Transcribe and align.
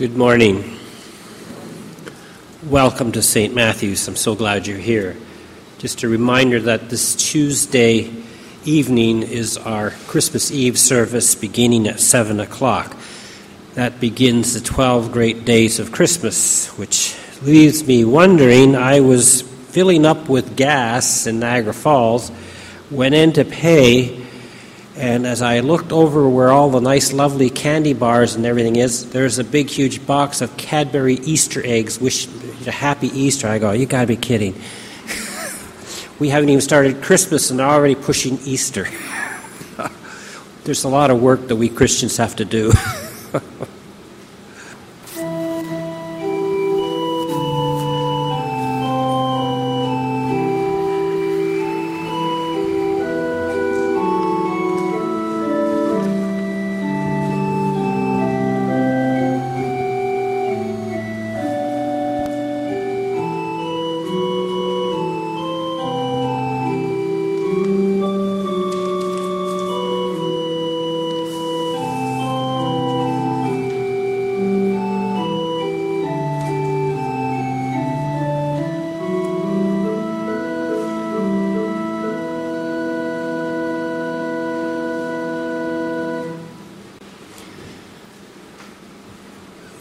Good 0.00 0.16
morning. 0.16 0.78
Welcome 2.64 3.12
to 3.12 3.20
St. 3.20 3.54
Matthew's. 3.54 4.08
I'm 4.08 4.16
so 4.16 4.34
glad 4.34 4.66
you're 4.66 4.78
here. 4.78 5.14
Just 5.76 6.04
a 6.04 6.08
reminder 6.08 6.58
that 6.58 6.88
this 6.88 7.14
Tuesday 7.14 8.10
evening 8.64 9.22
is 9.22 9.58
our 9.58 9.90
Christmas 10.06 10.50
Eve 10.50 10.78
service 10.78 11.34
beginning 11.34 11.86
at 11.86 12.00
7 12.00 12.40
o'clock. 12.40 12.96
That 13.74 14.00
begins 14.00 14.54
the 14.54 14.60
12 14.60 15.12
great 15.12 15.44
days 15.44 15.78
of 15.78 15.92
Christmas, 15.92 16.68
which 16.78 17.14
leaves 17.42 17.86
me 17.86 18.02
wondering. 18.06 18.76
I 18.76 19.00
was 19.00 19.42
filling 19.42 20.06
up 20.06 20.30
with 20.30 20.56
gas 20.56 21.26
in 21.26 21.40
Niagara 21.40 21.74
Falls, 21.74 22.32
went 22.90 23.14
in 23.14 23.34
to 23.34 23.44
pay, 23.44 24.19
and 24.96 25.26
as 25.26 25.40
I 25.40 25.60
looked 25.60 25.92
over 25.92 26.28
where 26.28 26.50
all 26.50 26.70
the 26.70 26.80
nice, 26.80 27.12
lovely 27.12 27.48
candy 27.48 27.92
bars 27.92 28.34
and 28.34 28.44
everything 28.44 28.76
is, 28.76 29.10
there's 29.10 29.38
a 29.38 29.44
big, 29.44 29.68
huge 29.68 30.06
box 30.06 30.40
of 30.40 30.56
Cadbury 30.56 31.14
Easter 31.14 31.62
eggs. 31.64 32.00
Wish 32.00 32.26
a 32.66 32.70
happy 32.70 33.08
Easter. 33.08 33.48
I 33.48 33.58
go, 33.58 33.72
you 33.72 33.86
got 33.86 34.02
to 34.02 34.06
be 34.06 34.16
kidding. 34.16 34.54
we 36.18 36.28
haven't 36.28 36.48
even 36.48 36.60
started 36.60 37.02
Christmas 37.02 37.50
and 37.50 37.58
they're 37.58 37.66
already 37.66 37.94
pushing 37.94 38.38
Easter. 38.44 38.88
There's 40.64 40.84
a 40.84 40.88
lot 40.88 41.10
of 41.10 41.22
work 41.22 41.48
that 41.48 41.56
we 41.56 41.68
Christians 41.68 42.16
have 42.18 42.36
to 42.36 42.44
do. 42.44 42.72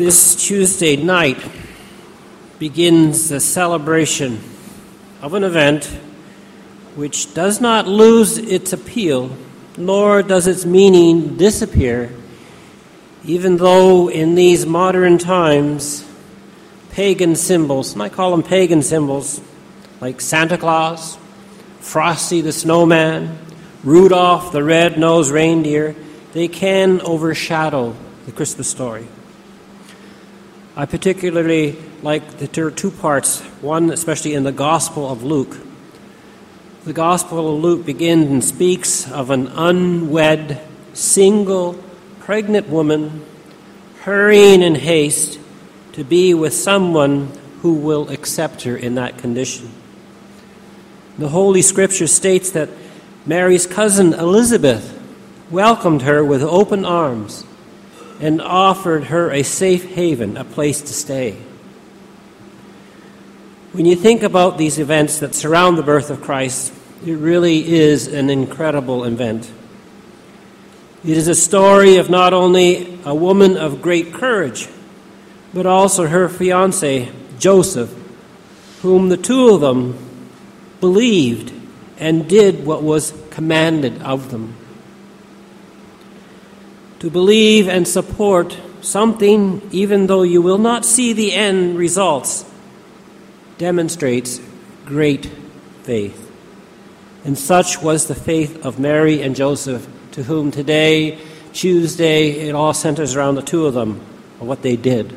This 0.00 0.34
Tuesday 0.34 0.96
night 0.96 1.36
begins 2.58 3.28
the 3.28 3.38
celebration 3.38 4.40
of 5.20 5.34
an 5.34 5.44
event 5.44 5.84
which 6.94 7.34
does 7.34 7.60
not 7.60 7.86
lose 7.86 8.38
its 8.38 8.72
appeal, 8.72 9.36
nor 9.76 10.22
does 10.22 10.46
its 10.46 10.64
meaning 10.64 11.36
disappear, 11.36 12.10
even 13.26 13.58
though 13.58 14.08
in 14.08 14.36
these 14.36 14.64
modern 14.64 15.18
times, 15.18 16.02
pagan 16.92 17.36
symbols, 17.36 17.92
and 17.92 18.02
I 18.02 18.08
call 18.08 18.30
them 18.30 18.42
pagan 18.42 18.82
symbols, 18.82 19.42
like 20.00 20.22
Santa 20.22 20.56
Claus, 20.56 21.18
Frosty 21.80 22.40
the 22.40 22.52
Snowman, 22.52 23.36
Rudolph 23.84 24.50
the 24.50 24.64
Red-Nosed 24.64 25.30
Reindeer, 25.30 25.94
they 26.32 26.48
can 26.48 27.02
overshadow 27.02 27.94
the 28.24 28.32
Christmas 28.32 28.66
story. 28.66 29.06
I 30.80 30.86
particularly 30.86 31.76
like 32.00 32.38
that 32.38 32.54
there 32.54 32.66
are 32.66 32.70
two 32.70 32.90
parts, 32.90 33.42
one 33.60 33.90
especially 33.90 34.32
in 34.32 34.44
the 34.44 34.50
Gospel 34.50 35.12
of 35.12 35.22
Luke. 35.22 35.58
The 36.86 36.94
Gospel 36.94 37.54
of 37.54 37.62
Luke 37.62 37.84
begins 37.84 38.30
and 38.30 38.42
speaks 38.42 39.06
of 39.12 39.28
an 39.28 39.48
unwed, 39.48 40.58
single, 40.94 41.74
pregnant 42.20 42.70
woman 42.70 43.26
hurrying 44.04 44.62
in 44.62 44.74
haste 44.74 45.38
to 45.92 46.02
be 46.02 46.32
with 46.32 46.54
someone 46.54 47.30
who 47.60 47.74
will 47.74 48.08
accept 48.08 48.62
her 48.62 48.74
in 48.74 48.94
that 48.94 49.18
condition. 49.18 49.70
The 51.18 51.28
Holy 51.28 51.60
Scripture 51.60 52.06
states 52.06 52.52
that 52.52 52.70
Mary's 53.26 53.66
cousin 53.66 54.14
Elizabeth 54.14 54.98
welcomed 55.50 56.00
her 56.00 56.24
with 56.24 56.42
open 56.42 56.86
arms 56.86 57.44
and 58.20 58.40
offered 58.42 59.04
her 59.04 59.30
a 59.30 59.42
safe 59.42 59.94
haven, 59.94 60.36
a 60.36 60.44
place 60.44 60.82
to 60.82 60.92
stay. 60.92 61.32
When 63.72 63.86
you 63.86 63.96
think 63.96 64.22
about 64.22 64.58
these 64.58 64.78
events 64.78 65.20
that 65.20 65.34
surround 65.34 65.78
the 65.78 65.82
birth 65.82 66.10
of 66.10 66.20
Christ, 66.20 66.72
it 67.04 67.14
really 67.14 67.66
is 67.72 68.08
an 68.08 68.28
incredible 68.28 69.04
event. 69.04 69.50
It 71.02 71.16
is 71.16 71.28
a 71.28 71.34
story 71.34 71.96
of 71.96 72.10
not 72.10 72.34
only 72.34 72.98
a 73.04 73.14
woman 73.14 73.56
of 73.56 73.80
great 73.80 74.12
courage, 74.12 74.68
but 75.54 75.64
also 75.64 76.06
her 76.06 76.28
fiance, 76.28 77.10
Joseph, 77.38 77.94
whom 78.82 79.08
the 79.08 79.16
two 79.16 79.54
of 79.54 79.62
them 79.62 79.96
believed 80.80 81.52
and 81.98 82.28
did 82.28 82.66
what 82.66 82.82
was 82.82 83.14
commanded 83.30 84.02
of 84.02 84.30
them 84.30 84.56
to 87.00 87.10
believe 87.10 87.68
and 87.68 87.88
support 87.88 88.56
something, 88.82 89.66
even 89.72 90.06
though 90.06 90.22
you 90.22 90.40
will 90.40 90.58
not 90.58 90.84
see 90.84 91.12
the 91.12 91.32
end 91.32 91.76
results, 91.76 92.44
demonstrates 93.58 94.40
great 94.84 95.26
faith. 95.82 96.30
And 97.24 97.38
such 97.38 97.82
was 97.82 98.06
the 98.06 98.14
faith 98.14 98.64
of 98.64 98.78
Mary 98.78 99.22
and 99.22 99.34
Joseph, 99.34 99.86
to 100.12 100.22
whom 100.22 100.50
today, 100.50 101.18
Tuesday, 101.52 102.48
it 102.48 102.54
all 102.54 102.74
centers 102.74 103.16
around 103.16 103.34
the 103.34 103.42
two 103.42 103.66
of 103.66 103.74
them, 103.74 104.00
and 104.38 104.48
what 104.48 104.62
they 104.62 104.76
did. 104.76 105.16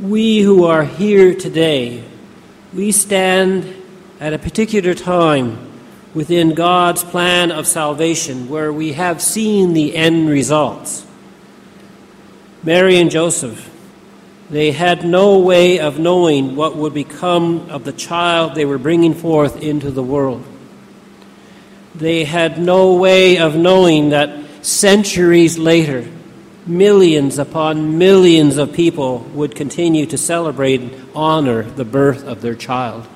We 0.00 0.40
who 0.40 0.64
are 0.64 0.84
here 0.84 1.34
today, 1.34 2.04
we 2.72 2.90
stand 2.90 3.82
at 4.18 4.32
a 4.32 4.38
particular 4.38 4.94
time 4.94 5.63
within 6.14 6.54
God's 6.54 7.02
plan 7.02 7.50
of 7.50 7.66
salvation 7.66 8.48
where 8.48 8.72
we 8.72 8.92
have 8.92 9.20
seen 9.20 9.72
the 9.72 9.96
end 9.96 10.30
results. 10.30 11.04
Mary 12.62 12.96
and 12.96 13.10
Joseph, 13.10 13.70
they 14.48 14.70
had 14.70 15.04
no 15.04 15.40
way 15.40 15.80
of 15.80 15.98
knowing 15.98 16.54
what 16.54 16.76
would 16.76 16.94
become 16.94 17.68
of 17.70 17.84
the 17.84 17.92
child 17.92 18.54
they 18.54 18.64
were 18.64 18.78
bringing 18.78 19.14
forth 19.14 19.60
into 19.60 19.90
the 19.90 20.02
world. 20.02 20.44
They 21.94 22.24
had 22.24 22.58
no 22.58 22.94
way 22.94 23.38
of 23.38 23.56
knowing 23.56 24.10
that 24.10 24.64
centuries 24.64 25.58
later, 25.58 26.08
millions 26.66 27.38
upon 27.38 27.98
millions 27.98 28.56
of 28.56 28.72
people 28.72 29.18
would 29.34 29.54
continue 29.54 30.06
to 30.06 30.18
celebrate 30.18 30.80
and 30.80 31.08
honor 31.14 31.62
the 31.62 31.84
birth 31.84 32.24
of 32.24 32.40
their 32.40 32.54
child. 32.54 33.06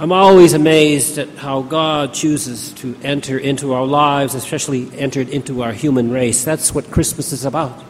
I'm 0.00 0.12
always 0.12 0.52
amazed 0.52 1.18
at 1.18 1.28
how 1.30 1.62
God 1.62 2.14
chooses 2.14 2.70
to 2.74 2.96
enter 3.02 3.36
into 3.36 3.72
our 3.72 3.84
lives, 3.84 4.36
especially 4.36 4.96
entered 4.96 5.28
into 5.28 5.64
our 5.64 5.72
human 5.72 6.12
race. 6.12 6.44
That's 6.44 6.72
what 6.72 6.88
Christmas 6.92 7.32
is 7.32 7.44
about. 7.44 7.84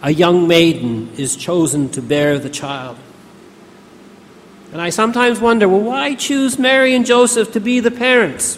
A 0.00 0.12
young 0.12 0.46
maiden 0.46 1.12
is 1.16 1.34
chosen 1.34 1.88
to 1.90 2.00
bear 2.00 2.38
the 2.38 2.48
child. 2.48 2.96
And 4.70 4.80
I 4.80 4.90
sometimes 4.90 5.40
wonder 5.40 5.68
well, 5.68 5.80
why 5.80 6.14
choose 6.14 6.56
Mary 6.56 6.94
and 6.94 7.04
Joseph 7.04 7.50
to 7.54 7.60
be 7.60 7.80
the 7.80 7.90
parents? 7.90 8.54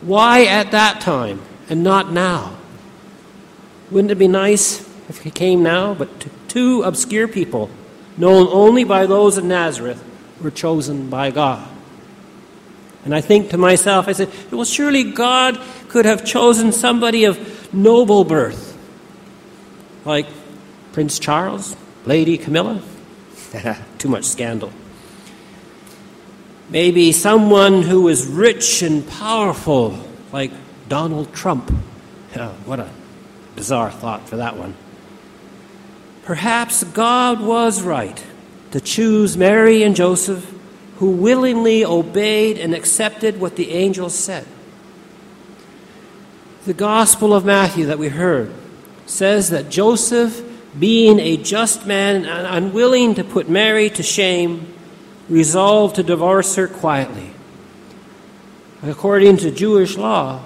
Why 0.00 0.46
at 0.46 0.72
that 0.72 1.00
time 1.00 1.40
and 1.68 1.84
not 1.84 2.10
now? 2.10 2.58
Wouldn't 3.92 4.10
it 4.10 4.18
be 4.18 4.26
nice 4.26 4.80
if 5.08 5.18
he 5.18 5.30
came 5.30 5.62
now? 5.62 5.94
But 5.94 6.08
two 6.48 6.82
obscure 6.82 7.28
people, 7.28 7.70
known 8.16 8.48
only 8.50 8.82
by 8.82 9.06
those 9.06 9.38
of 9.38 9.44
Nazareth, 9.44 10.04
were 10.40 10.50
chosen 10.50 11.10
by 11.10 11.30
God. 11.30 11.68
And 13.04 13.14
I 13.14 13.20
think 13.20 13.50
to 13.50 13.58
myself, 13.58 14.08
I 14.08 14.12
said, 14.12 14.30
well, 14.50 14.64
surely 14.64 15.04
God 15.04 15.58
could 15.88 16.04
have 16.04 16.24
chosen 16.24 16.72
somebody 16.72 17.24
of 17.24 17.72
noble 17.72 18.24
birth, 18.24 18.76
like 20.04 20.26
Prince 20.92 21.18
Charles, 21.18 21.76
Lady 22.04 22.36
Camilla. 22.36 22.82
Too 23.98 24.08
much 24.08 24.24
scandal. 24.24 24.72
Maybe 26.68 27.10
someone 27.12 27.82
who 27.82 28.02
was 28.02 28.26
rich 28.26 28.82
and 28.82 29.06
powerful, 29.08 29.98
like 30.32 30.52
Donald 30.88 31.32
Trump. 31.32 31.72
Oh, 32.36 32.54
what 32.64 32.78
a 32.78 32.88
bizarre 33.56 33.90
thought 33.90 34.28
for 34.28 34.36
that 34.36 34.56
one. 34.56 34.76
Perhaps 36.22 36.84
God 36.84 37.40
was 37.40 37.82
right 37.82 38.22
to 38.70 38.80
choose 38.80 39.36
Mary 39.36 39.82
and 39.82 39.96
Joseph, 39.96 40.54
who 40.98 41.10
willingly 41.10 41.84
obeyed 41.84 42.58
and 42.58 42.74
accepted 42.74 43.40
what 43.40 43.56
the 43.56 43.70
angels 43.72 44.14
said. 44.14 44.46
The 46.66 46.74
Gospel 46.74 47.34
of 47.34 47.44
Matthew 47.44 47.86
that 47.86 47.98
we 47.98 48.08
heard 48.08 48.52
says 49.06 49.50
that 49.50 49.70
Joseph, 49.70 50.42
being 50.78 51.18
a 51.18 51.36
just 51.36 51.86
man 51.86 52.24
and 52.24 52.46
unwilling 52.46 53.14
to 53.16 53.24
put 53.24 53.48
Mary 53.48 53.90
to 53.90 54.02
shame, 54.02 54.72
resolved 55.28 55.96
to 55.96 56.02
divorce 56.02 56.54
her 56.56 56.68
quietly. 56.68 57.30
According 58.82 59.38
to 59.38 59.50
Jewish 59.50 59.96
law, 59.96 60.42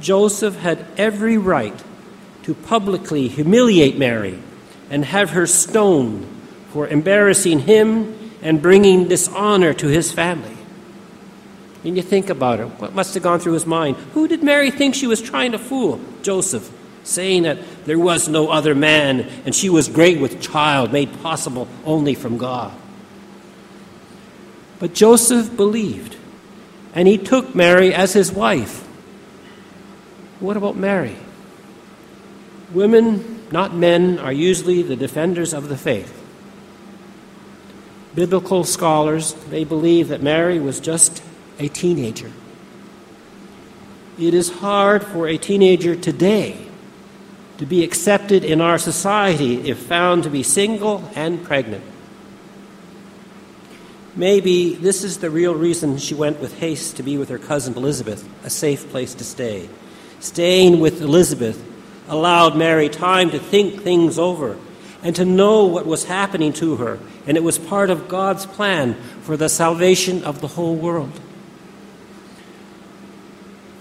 Joseph 0.00 0.56
had 0.56 0.84
every 0.96 1.38
right 1.38 1.82
to 2.42 2.54
publicly 2.54 3.28
humiliate 3.28 3.96
Mary 3.96 4.38
and 4.90 5.04
have 5.06 5.30
her 5.30 5.46
stoned 5.46 6.26
for 6.74 6.88
embarrassing 6.88 7.60
him 7.60 8.32
and 8.42 8.60
bringing 8.60 9.06
dishonor 9.06 9.72
to 9.72 9.86
his 9.86 10.10
family. 10.10 10.56
And 11.84 11.96
you 11.96 12.02
think 12.02 12.30
about 12.30 12.58
it, 12.58 12.66
what 12.66 12.96
must 12.96 13.14
have 13.14 13.22
gone 13.22 13.38
through 13.38 13.52
his 13.52 13.64
mind? 13.64 13.94
Who 14.14 14.26
did 14.26 14.42
Mary 14.42 14.72
think 14.72 14.96
she 14.96 15.06
was 15.06 15.22
trying 15.22 15.52
to 15.52 15.58
fool? 15.60 16.00
Joseph, 16.22 16.68
saying 17.04 17.44
that 17.44 17.58
there 17.84 17.98
was 17.98 18.28
no 18.28 18.48
other 18.48 18.74
man 18.74 19.20
and 19.46 19.54
she 19.54 19.70
was 19.70 19.86
great 19.88 20.18
with 20.18 20.40
child 20.40 20.92
made 20.92 21.22
possible 21.22 21.68
only 21.84 22.16
from 22.16 22.38
God. 22.38 22.76
But 24.80 24.94
Joseph 24.94 25.56
believed, 25.56 26.16
and 26.92 27.06
he 27.06 27.18
took 27.18 27.54
Mary 27.54 27.94
as 27.94 28.14
his 28.14 28.32
wife. 28.32 28.80
What 30.40 30.56
about 30.56 30.76
Mary? 30.76 31.18
Women, 32.72 33.46
not 33.52 33.76
men, 33.76 34.18
are 34.18 34.32
usually 34.32 34.82
the 34.82 34.96
defenders 34.96 35.54
of 35.54 35.68
the 35.68 35.76
faith. 35.76 36.22
Biblical 38.14 38.64
scholars, 38.64 39.34
they 39.50 39.64
believe 39.64 40.08
that 40.08 40.22
Mary 40.22 40.60
was 40.60 40.78
just 40.80 41.22
a 41.58 41.68
teenager. 41.68 42.30
It 44.18 44.34
is 44.34 44.50
hard 44.50 45.04
for 45.04 45.26
a 45.26 45.36
teenager 45.36 45.96
today 45.96 46.66
to 47.58 47.66
be 47.66 47.82
accepted 47.82 48.44
in 48.44 48.60
our 48.60 48.78
society 48.78 49.68
if 49.68 49.78
found 49.78 50.22
to 50.24 50.30
be 50.30 50.42
single 50.42 51.08
and 51.14 51.42
pregnant. 51.42 51.84
Maybe 54.16 54.74
this 54.74 55.02
is 55.02 55.18
the 55.18 55.30
real 55.30 55.54
reason 55.54 55.98
she 55.98 56.14
went 56.14 56.40
with 56.40 56.58
haste 56.58 56.96
to 56.98 57.02
be 57.02 57.18
with 57.18 57.28
her 57.30 57.38
cousin 57.38 57.74
Elizabeth, 57.74 58.28
a 58.44 58.50
safe 58.50 58.88
place 58.90 59.14
to 59.14 59.24
stay. 59.24 59.68
Staying 60.20 60.78
with 60.78 61.02
Elizabeth 61.02 61.62
allowed 62.08 62.56
Mary 62.56 62.88
time 62.88 63.30
to 63.30 63.40
think 63.40 63.82
things 63.82 64.18
over 64.18 64.56
and 65.04 65.14
to 65.14 65.24
know 65.24 65.66
what 65.66 65.86
was 65.86 66.04
happening 66.04 66.54
to 66.54 66.76
her, 66.76 66.98
and 67.26 67.36
it 67.36 67.44
was 67.44 67.58
part 67.58 67.90
of 67.90 68.08
God's 68.08 68.46
plan 68.46 68.94
for 69.22 69.36
the 69.36 69.50
salvation 69.50 70.24
of 70.24 70.40
the 70.40 70.48
whole 70.48 70.74
world. 70.74 71.20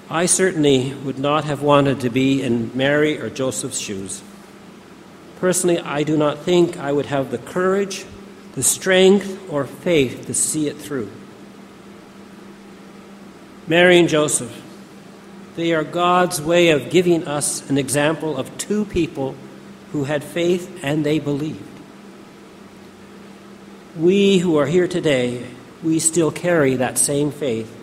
I 0.10 0.26
certainly 0.26 0.94
would 0.94 1.18
not 1.18 1.46
have 1.46 1.62
wanted 1.62 2.02
to 2.02 2.10
be 2.10 2.44
in 2.44 2.72
Mary 2.76 3.20
or 3.20 3.30
Joseph's 3.30 3.80
shoes. 3.80 4.22
Personally, 5.40 5.80
I 5.80 6.04
do 6.04 6.18
not 6.18 6.40
think 6.40 6.78
I 6.78 6.92
would 6.92 7.06
have 7.06 7.32
the 7.32 7.38
courage, 7.38 8.06
the 8.54 8.62
strength, 8.62 9.50
or 9.50 9.66
faith 9.66 10.26
to 10.28 10.34
see 10.34 10.68
it 10.68 10.78
through. 10.78 11.10
Mary 13.66 13.98
and 13.98 14.10
Joseph, 14.10 14.62
they 15.56 15.74
are 15.74 15.86
God's 15.86 16.42
way 16.42 16.70
of 16.70 16.90
giving 16.90 17.26
us 17.26 17.68
an 17.70 17.78
example 17.78 18.36
of 18.36 18.58
two 18.58 18.84
people 18.86 19.36
who 19.94 20.04
had 20.04 20.24
faith 20.24 20.80
and 20.84 21.06
they 21.06 21.20
believed. 21.20 21.62
We 23.96 24.40
who 24.40 24.58
are 24.58 24.66
here 24.66 24.88
today, 24.88 25.46
we 25.82 26.00
still 26.00 26.32
carry 26.32 26.76
that 26.76 26.98
same 26.98 27.32
faith 27.32 27.74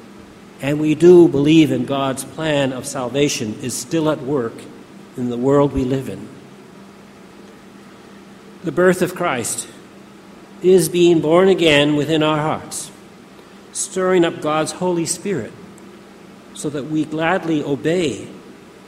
and 0.60 0.78
we 0.78 0.94
do 0.94 1.28
believe 1.28 1.72
in 1.72 1.86
God's 1.86 2.24
plan 2.24 2.72
of 2.72 2.84
salvation 2.84 3.54
is 3.62 3.74
still 3.74 4.10
at 4.10 4.20
work 4.20 4.52
in 5.16 5.30
the 5.30 5.38
world 5.38 5.72
we 5.72 5.84
live 5.84 6.08
in. 6.08 6.28
The 8.64 8.72
birth 8.72 9.00
of 9.00 9.14
Christ 9.14 9.68
is 10.62 10.90
being 10.90 11.20
born 11.20 11.48
again 11.48 11.96
within 11.96 12.22
our 12.22 12.36
hearts, 12.36 12.90
stirring 13.72 14.24
up 14.24 14.42
God's 14.42 14.72
Holy 14.72 15.06
Spirit 15.06 15.52
so 16.52 16.68
that 16.68 16.84
we 16.84 17.06
gladly 17.06 17.62
obey 17.62 18.28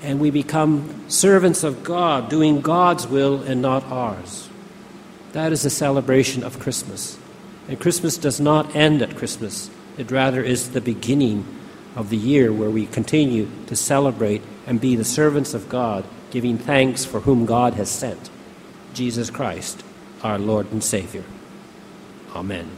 and 0.03 0.21
we 0.21 0.31
become 0.31 1.09
servants 1.09 1.63
of 1.63 1.85
God, 1.85 2.29
doing 2.29 2.61
God's 2.61 3.07
will 3.07 3.43
and 3.43 3.63
not 3.63 3.85
ours. 3.85 4.49
That 5.33 5.53
is 5.53 5.63
the 5.63 5.71
celebration 5.71 6.43
of 6.43 6.59
Christmas. 6.59 7.19
And 7.69 7.81
Christmas 7.81 8.19
does 8.19 8.41
not 8.41 8.75
end 8.75 9.03
at 9.03 9.17
Christmas, 9.17 9.71
it 9.97 10.11
rather 10.11 10.43
is 10.43 10.71
the 10.71 10.81
beginning 10.81 11.47
of 11.95 12.11
the 12.11 12.17
year 12.17 12.53
where 12.53 12.71
we 12.71 12.87
continue 12.87 13.49
to 13.67 13.77
celebrate 13.77 14.43
and 14.67 14.81
be 14.81 14.97
the 14.97 15.05
servants 15.05 15.55
of 15.55 15.69
God, 15.69 16.05
giving 16.31 16.59
thanks 16.59 17.05
for 17.05 17.21
whom 17.21 17.47
God 17.47 17.75
has 17.75 17.91
sent 17.91 18.31
Jesus 18.95 19.31
Christ, 19.31 19.85
our 20.23 20.39
Lord 20.39 20.71
and 20.73 20.83
Savior. 20.83 21.25
Amen. 22.35 22.71